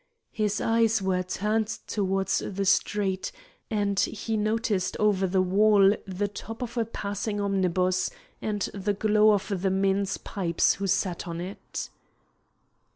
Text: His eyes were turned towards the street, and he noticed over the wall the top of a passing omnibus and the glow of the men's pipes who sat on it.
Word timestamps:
His 0.31 0.59
eyes 0.59 0.99
were 0.99 1.21
turned 1.21 1.67
towards 1.85 2.39
the 2.39 2.65
street, 2.65 3.31
and 3.69 3.99
he 3.99 4.35
noticed 4.35 4.97
over 4.99 5.27
the 5.27 5.43
wall 5.43 5.95
the 6.07 6.27
top 6.27 6.63
of 6.63 6.75
a 6.75 6.85
passing 6.85 7.39
omnibus 7.39 8.09
and 8.41 8.63
the 8.73 8.93
glow 8.93 9.31
of 9.31 9.61
the 9.61 9.69
men's 9.69 10.17
pipes 10.17 10.73
who 10.73 10.87
sat 10.87 11.27
on 11.27 11.39
it. 11.39 11.87